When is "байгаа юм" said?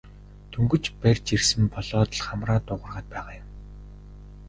3.13-3.47